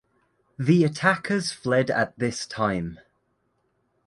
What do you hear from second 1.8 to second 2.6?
at this